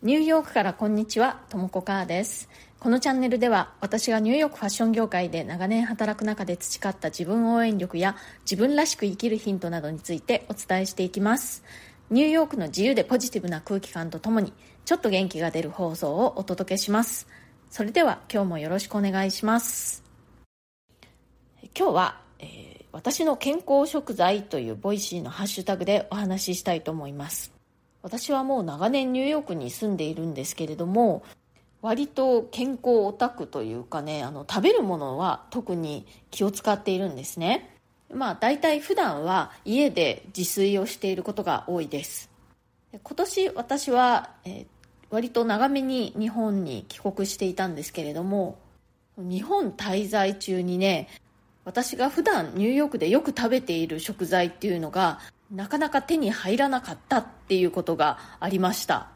[0.00, 2.48] ニューヨークからこんにちは、ともこかーです。
[2.78, 8.14] このチャンネルでは私がニューヨークファッション業界で長年働く中で培った自分応援力や
[8.48, 11.64] 自分らしく生きるヒントなどについてお伝えしていきます。
[12.10, 14.52] ニューヨークの自由でポジティブな空気感とともに
[14.84, 17.26] ちょっと元気が出る放送をお届けします。
[17.68, 20.04] それでは今日もよろしくお願いします。
[21.76, 27.57] 今日は、えー、私の健康食材というボイシーのハッシュタグでお話ししたいと思います。
[28.02, 31.22] 私はもう長年ニューヨークに住んでいるんですけれども
[31.80, 37.74] 割と健康オタクというかねあの食べるものは特に気を使っているんですね。
[38.12, 42.30] まあ大体普段は家で自炊をしていることが多いです。
[42.92, 44.66] 今年私は、えー、
[45.10, 48.58] 割と長めに日本に帰国していたんですけれども
[49.18, 51.08] 日本滞在中にね
[51.64, 55.20] 私が普段ニューヨークでよく食べている食材っていうのが
[55.50, 59.08] なかなか手に入らなかったっていうことがありました。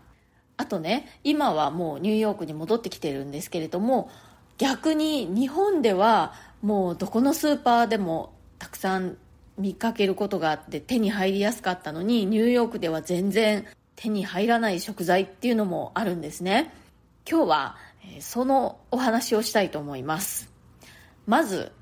[0.56, 4.10] あとね今はもうニューヨークに戻ってきてるんですけれども
[4.58, 9.16] 逆に日本ではもうどこのスーパーでもたくさん
[9.58, 16.72] 見かけることがあって手に入りやすかったのにニューヨークでは全然手に入らない食材っていうのもあるんですね。
[17.28, 17.76] 今日は
[18.20, 20.50] そのお話をしたいと思います。
[21.26, 21.72] まず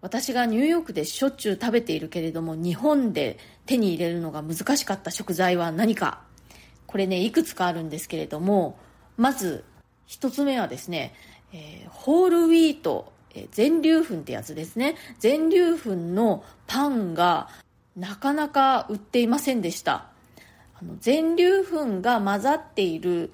[0.00, 6.22] 私がニューヨークでしょっちゅう食べているけれども日本で手に入れるのが難しかった食材は何か？
[6.86, 8.78] これねいくつかあるんですけれども
[9.16, 9.64] まず
[10.08, 11.14] 1つ目はですね、
[11.52, 14.94] えー、ホールウィート、えー、全粒粉ってやつですね。
[15.18, 17.48] 全粒粉のパンが
[17.96, 20.06] なかなか売っていませんでした。
[20.80, 23.32] あの全粒粉が混ざっている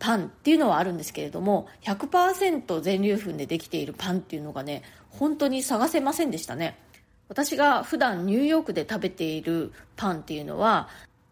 [0.00, 6.78] パンっていうのはあるんですけれども100%全粒粉でできているパンっていうのがね本当に探せませんでしたね。
[7.28, 10.88] 私が普段ニューヨークで食べているパンっていうのは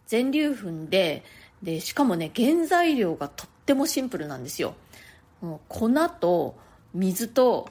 [0.06, 1.24] 全粒粉で
[1.62, 4.74] でしかもね原材料がとってもシンプルなんですよ。
[5.68, 5.90] 粉
[6.20, 6.56] と
[6.94, 7.68] 水と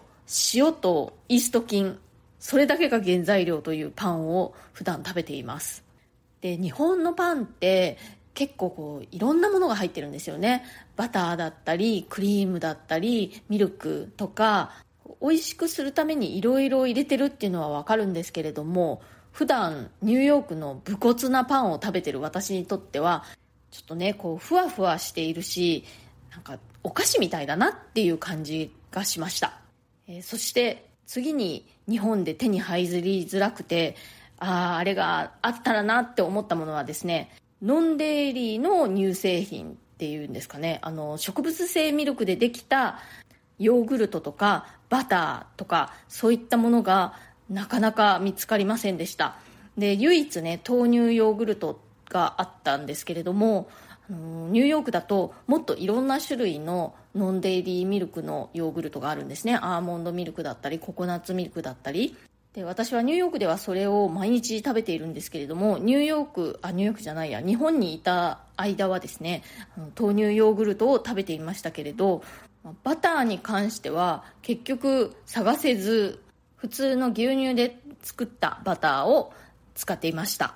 [0.54, 1.98] 塩とイースト菌
[2.40, 5.84] それだけが原材料というパンを普段食べています。
[6.42, 7.98] で日本のパンって
[8.34, 10.64] 結構こういろんなものが入ってるんですよね。
[10.96, 14.74] バターだったりクリームだったりミルクとか
[15.22, 19.02] 美味しくするためにいろいろ入れてるっていうのはわかるんですけれども
[19.32, 23.24] 普段ニューヨークの武骨なパンを食べてる私にとっては
[23.72, 25.86] ちょっとねこうふわふわしているし
[26.32, 29.60] なんかお菓子みたいだなっていう感じがしました、
[30.08, 33.96] えー、そして次に日本で手に入りづらくて
[34.40, 40.80] あああれがあったらなって思ったものはですねノンデイリーの乳製品っていうんですかね。
[40.84, 43.00] あの植物性ミルクでできた
[43.58, 47.14] ヨーグルトとかバターとかそういったものが
[47.50, 49.36] なかなか見つかりませんでした。
[49.78, 53.70] で唯一ね豆乳ヨーグルトがあったんですけれども
[54.10, 59.56] ニューヨークだともっといろんな種類のノンデイリーミルクのヨーグルトがあるんですね。
[59.56, 62.16] アーモンドミルクだったりココナッツミルクだったり。
[62.54, 69.44] で私はニューヨークではそれを毎日食べているんですけれどもニューヨークあニューヨークじゃないや日本にいた間はですね
[70.00, 72.24] 豆乳ヨーグルトを食べていましたけれど
[72.84, 76.24] バターに関しては結局探せず
[76.56, 79.34] 普通の牛乳で作ったバターを
[79.76, 80.56] 使っていました。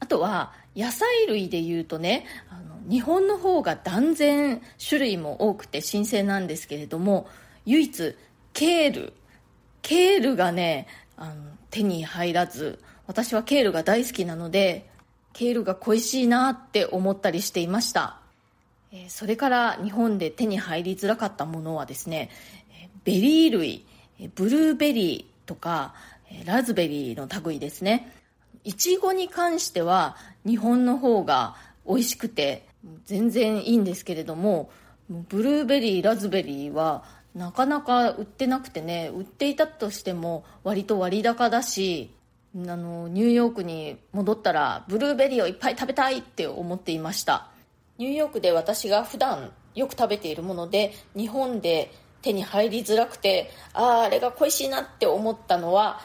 [0.00, 7.28] あとは野菜類でいうとねあの日本の方が断然種類も多くて新鮮なんですけれども
[7.64, 8.16] 唯一
[8.52, 9.12] ケール。
[9.82, 10.86] ケールがね
[11.16, 11.34] あの
[11.70, 14.88] 手に入らず私はケールが大好きなので
[15.32, 18.17] ケールが恋しいなって思ったりしていました。
[19.08, 22.30] それから日本で手に入りづらかったものはですね
[23.04, 23.86] ベリー類
[24.34, 25.94] ブルーベリーとか
[26.44, 28.12] ラズベリーの類ですね。
[28.64, 31.56] いちごに関しては日本の方が
[31.86, 32.66] 美味しくて
[33.04, 34.70] 全然いいんですけれども
[35.08, 37.04] ブルーベリーラズベリーは
[37.34, 42.12] なかなか売ってなくてね売っていたとしても割と割高だし
[42.56, 47.48] あのニューヨークに戻ったらブルーベリーをいっぱい食べたいって思っていました。
[47.98, 51.92] ニューヨークで私が普段よく食べているもので日本で
[52.22, 56.00] 手に入りづらくてあああれが恋しいなって思ったのは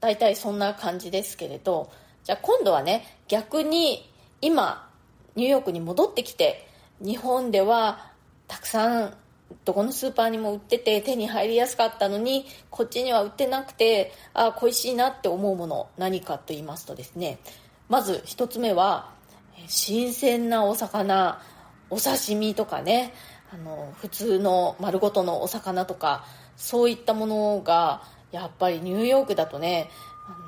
[0.00, 1.90] 大体そんな感じですけれど
[2.24, 4.10] じゃあ今度はね逆に
[4.40, 4.90] 今
[5.36, 6.68] ニューヨークに戻ってきて
[7.00, 8.12] 日本では
[8.48, 9.14] たくさん
[9.64, 17.38] どこのスーパーにも売ってて手に入りやすかったのにこっちには売ってなくてああ恋しいなって思うもの何かと言いますとですね。
[17.88, 19.13] まず1つ目は
[19.68, 21.40] 新鮮なお魚
[21.90, 23.14] お刺身とかね
[23.52, 26.24] あの普通の丸ごとのお魚とか
[26.56, 28.02] そういったものが
[28.32, 29.90] やっぱりニューヨークだとね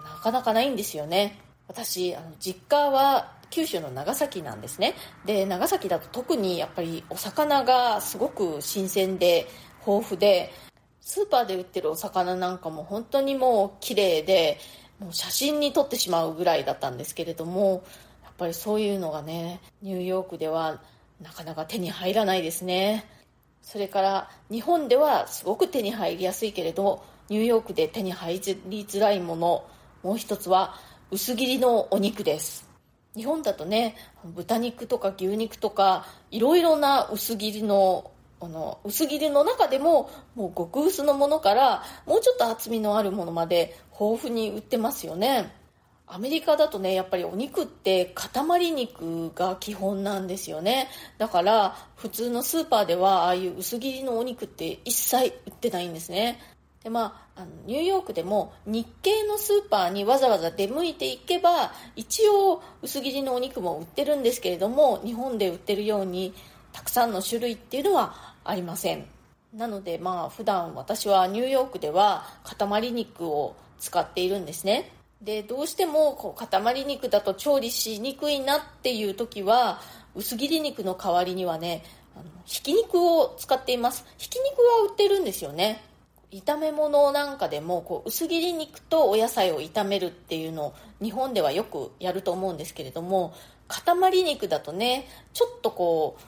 [0.05, 1.41] なかなかないんですよね。
[1.69, 4.95] 私あの実家は九州の長崎なんですね。
[5.25, 9.47] で長崎だと特にやっぱりお魚がすごく新鮮で
[9.87, 10.53] 豊富で
[11.01, 14.59] スーパーで売ってるお魚なんかも本当にもう綺麗で
[14.99, 17.85] もう写真に撮ってしまうぐらいだったんですけれども
[18.37, 20.81] ぱりそういうのがねニューヨークでは
[21.21, 23.05] なかなか手に入らないですね。
[23.63, 29.65] それから日本ではすごく手に入りやすいけれどニューヨークで手に入りづらいもの
[30.03, 30.77] もう一つは
[31.11, 32.69] 薄切りのお肉です。
[33.17, 45.56] 日本だとね豚肉とか牛肉とかいろいろな薄切りのあの薄切りの中でももう極薄のものからもうちょっと厚みのあるものまで豊富に売ってますよね。
[46.09, 50.89] アメリカだとねやっぱりお肉って塊肉が基本なんですよね。
[51.19, 56.41] だから普通のスーパーではああいう薄切りのお肉って一切売ってないんですね。
[56.85, 66.33] でまあ、あのニューヨークでも日系のスーパーにわざわざ出向いていけば一応薄切りのお肉も売ってるんですけれども日本で売ってるように
[66.73, 69.05] たくさんの種類っていうのはありません。
[69.53, 74.93] なのでまあ普段私はニューヨークでは塊肉を使っているんですね。
[75.21, 79.81] でどうしてもこう塊肉だと調理しにくいなっていう時は
[80.15, 81.85] 薄切り肉の代わりにはね
[82.15, 84.05] あのひき肉を使っています。
[84.19, 85.83] ひき肉は売ってるんですよね。
[86.33, 93.33] 炒め物なんかでもこう薄切り肉とお野菜を炒めるっていうのを日本ではよくやると思うんですけれども
[93.69, 96.19] 塊肉だとねちょっとこ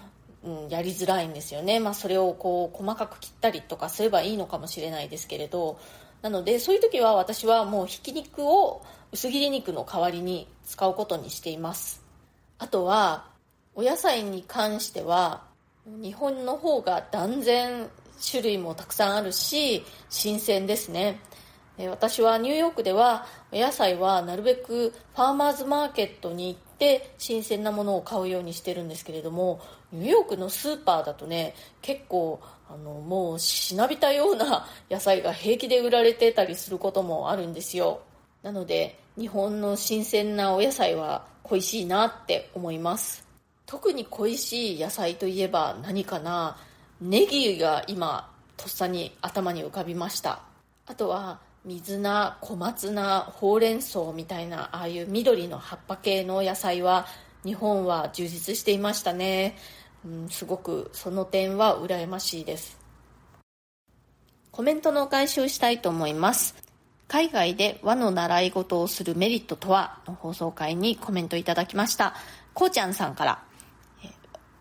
[0.45, 5.79] う、うん、やりづらいんですよね、まあ、それをこう細かく切ったりとかすればいいのかもしれないですけれど
[6.23, 8.83] なのでそういう時は私はもうひき肉を
[9.13, 12.03] 薄切り肉の代わりに使うことにしています。
[12.59, 13.27] あとは
[13.75, 15.45] お野菜に関しては
[15.87, 17.89] 日本の方が断然
[18.31, 21.21] 種類もたくさんあるし新鮮ですね。
[21.89, 29.61] 私はニューヨークではお野菜はなるべくファーマーズマーケットに行って新鮮なものを買うようにしてるんですけれども
[29.93, 32.41] ニューヨークのスーパーだとね結構
[32.71, 38.01] あのもうしなびたような野菜が平気で売られてたりすることもあるんですよ。
[38.43, 43.27] なので日本の新鮮なお野菜は恋しいなって思います。
[43.67, 46.57] 特に恋しい野菜といえば何かな
[47.01, 50.43] ネギが今とっさに頭に浮かびました。
[50.87, 57.07] あとは水菜小松菜ほうれん草みたいなああいう緑の葉っぱ系の野菜は
[57.45, 59.55] 日本は充実していましたね、
[60.03, 62.79] うん、すごくその点は羨ましいです。
[64.51, 66.57] コメントのお返しをしたいと思います。
[67.07, 70.01] 海外で和の習い事をするメリットとは？
[70.07, 72.15] の放送回にコメントいただきました。
[72.55, 73.43] こうちゃんさんから。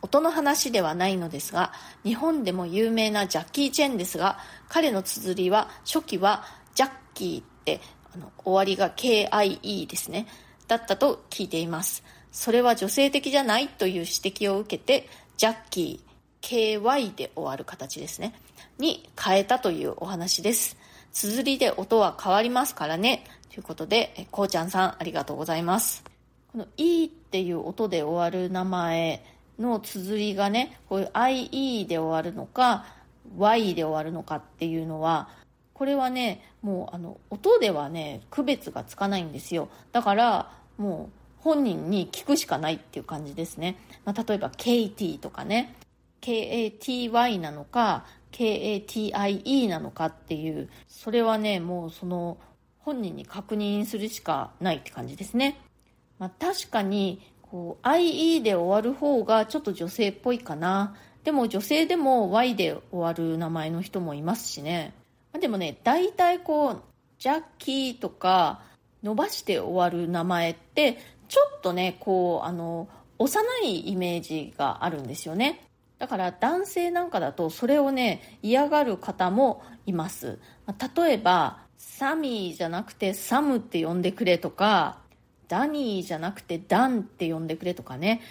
[0.04, 4.38] 音の話ではないのですが、日本でも有名なジャッキー・チェンですが、
[4.70, 6.46] 彼の綴りは、初期は
[6.78, 7.82] ジャッキーって、
[8.14, 10.28] あの終わりが KIE ですね、
[10.68, 12.04] だったと聞いています。
[12.32, 18.36] それは女性的じゃないという指摘を受けて、ジャッキー、KY で終わる形ですね、
[18.78, 20.78] に変えたというお話です。
[21.12, 23.26] 綴りで音は変わりますからね。
[23.50, 26.04] ということで、こうちゃんさんありがとうございます。
[26.52, 29.24] この E っていう音で終わる名前、
[29.60, 32.86] の綴りがね、こういう IE で終わるのか、
[33.38, 35.30] Y で終わるのかっていうのは、
[35.78, 39.70] これはね、もうあの、音ではね、区別がつかないんですよ。
[39.92, 43.78] だから、もう本人に聞くしかないっていう感じですね。
[44.04, 45.76] まあ、例えば KT とかね、
[46.22, 52.38] KATY なのか、KATIE なのかっていう、それはね、もうその
[52.80, 55.60] 本人に確認するしかないって感じですね。
[56.20, 64.94] まあ、確かにこう IE で終わる方がちょっと女性っぽいかなでも女性でも Y で終わる名前の人もいますしね
[65.34, 66.82] までもね大体こう
[67.20, 68.62] ジャッキーとか
[69.04, 72.88] 伸ばして終わる名前ってちょっとねこうあの
[73.20, 75.68] 幼いイメージがあるんですよね
[76.00, 80.40] だから男性なんかだとそれをね嫌がる方もいます
[80.96, 85.00] 例えばサミーじゃなくてサムって呼んでくれとか
[85.48, 88.22] ダニーじゃなくてダンって呼んでくれとかね、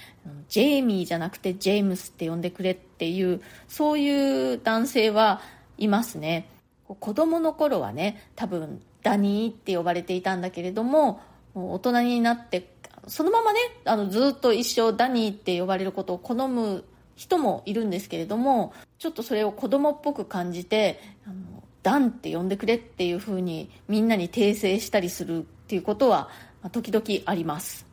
[0.49, 5.41] ジェイミーじゃなくてジェームスって呼んでくれっていう、そういう男性は
[5.79, 6.49] いますね。
[6.89, 11.21] 子供の頃はね、多分ダニーって呼ばれていたんだけれども、
[11.55, 12.75] 大人になって、
[13.07, 21.35] そのままね、あのずっと一生ダニーって呼ばれることを好む人もいるんですけれども、ちょっとそれを子供っぽく感じて、あの
[21.83, 26.29] ダンって呼んでくれっていう風にみんなに訂正したりするっていうことは
[26.73, 27.87] 時々あります。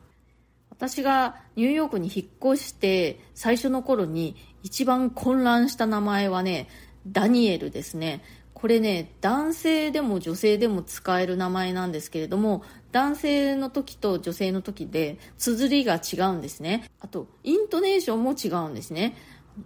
[0.72, 6.68] 私がニューヨークに引っ越して最初の頃に一番混乱した名前はね
[7.06, 8.24] ダニエルですね。
[8.64, 16.90] これね男性でも女性でも使える名前なんですけれども男性の時と女性の時で綴りが違うんですね。
[17.02, 19.18] あとイントネーションも違うんですね。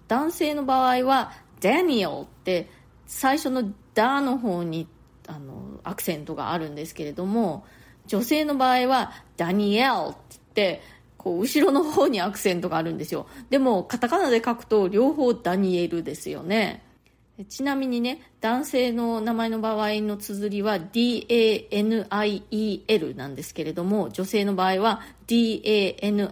[0.08, 2.72] 男性の場合はダニエルって
[3.06, 4.88] 最初の「ダ」の方に
[5.28, 7.66] あのアクセントがあるんですけれども
[8.08, 10.42] 女性の場合はダニエルって言っ
[10.80, 10.82] て
[11.20, 13.28] こう後ろの方にアクセントがあるんですよ。
[13.52, 16.87] でもカタカナで書くと両方ダニエルですよね。
[17.46, 22.06] ちなみにね男性の名前の場合の綴りは DANIEL
[23.16, 26.26] なんですけれども女性の場合は DANIELLE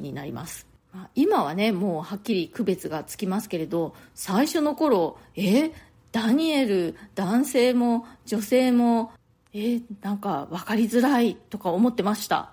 [0.00, 0.66] になります。
[1.14, 5.72] 今はねもうはっきり区別がつきますけれど最初の頃え
[6.12, 9.10] ダニエル男性も女性も
[9.52, 12.52] えなんか分かりづらいとか思ってました。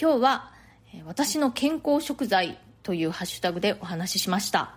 [0.00, 0.52] 今日は
[1.04, 4.74] 私の健康食材というハッシュタグでお話ししました。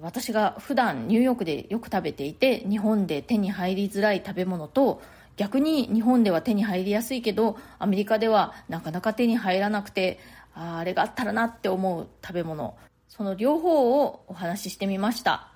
[0.00, 5.00] 私が普段ニューヨークでよく食べていて日本で手に入りづらい食べ物と
[5.36, 10.18] 逆に日本では手に入りやすいけどアメリカではなかなか手に入らなくて
[10.54, 12.76] ああれがあったらなって思う食べ物。
[13.08, 15.48] その両方をお話ししてみました。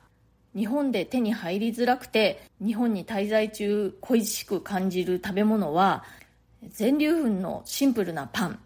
[0.56, 6.04] 日本で手に入りづらくて日本に滞在中恋しく感じる食べ物は
[6.68, 8.58] 全粒粉のシンプルなパン。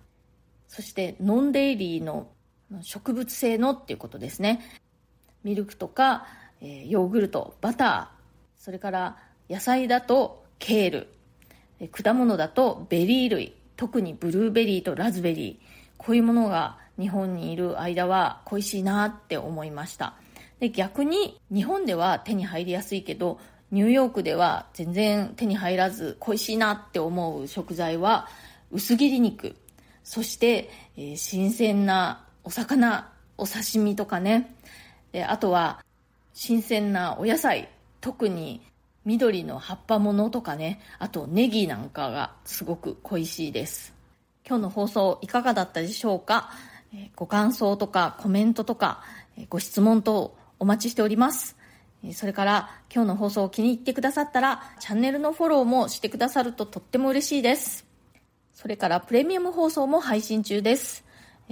[0.68, 2.28] そして non-dairy の
[2.82, 4.60] 植物性のっていうことですね。
[5.44, 6.26] ミルクとか、
[6.60, 9.16] ヨーグルトバターそれから
[9.48, 11.08] 野菜だとケール
[11.90, 15.64] 果物だとベリー類特にブルーベリーとラズベリー
[15.98, 20.14] こういうものが日本にいる間は恋しいなって思いました。
[20.58, 23.38] で逆に日本では手に入りやすいけど
[23.70, 28.28] ニューヨークでは全然手に入らず恋しいなって思う食材は
[28.72, 29.54] 薄切り肉。
[30.02, 34.54] そして、えー、新鮮なお魚お刺身とかね。
[35.10, 35.84] であとは
[36.32, 37.68] 新鮮なお野菜。
[38.00, 38.62] 特に
[39.04, 40.80] 緑の葉っぱものとかね。
[41.00, 43.92] あとネギなんかがすごく恋しいです。
[44.48, 46.50] 今日の放送いかがだったでしょうか？
[47.16, 49.02] ご感想とかコメントとか
[49.48, 51.56] ご質問等お待ちしております。
[52.12, 57.84] それから今日の放送を気に入ってくださったらチャンネルのフォローもしてくださるととっても嬉しいです。
[58.54, 61.04] それからプレミアム放送も配信中です。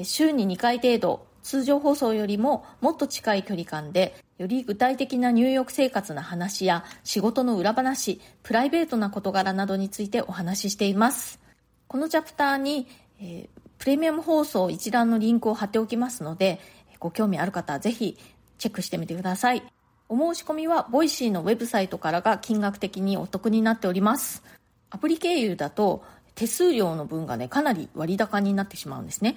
[0.02, 11.38] 週に2回程度通常放送よりももっと近い距離感でより具体的な入浴生活の話や仕事の裏話プライベートな事柄などについてお話ししています。
[11.86, 12.88] このチャプターに、
[13.20, 13.48] えー、
[13.78, 16.58] プレミアム放送一覧のリンクを貼っておきますので
[16.98, 18.18] ご興味ある方はぜひ
[18.58, 19.62] チェックしてみてください。
[20.08, 24.42] お申し込みはボイシーのウェブサイトからが金額的にお得になっております。
[24.90, 26.02] アプリ経由だと
[26.34, 29.36] 手数料の分がねかなり割高になってしまうんですね。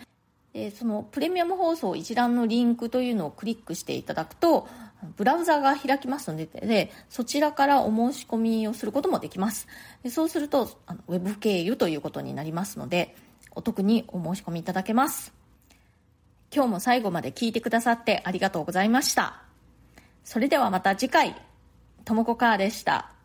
[0.58, 4.68] でそのプレミアム放送一覧のリンクというのをクリックしていただくと
[5.16, 9.68] ブラウザが開きますのででそちらからお申し込みをすることもできます。
[10.02, 13.16] でそうするとあのウェブ経由ということになりますので
[13.52, 15.32] お得にお申し込みいただけます。
[16.52, 19.44] 今日も最後まで聞いてくださってありがとうございました。
[20.24, 21.36] それではまた次回。
[22.04, 23.17] ともこかーでした。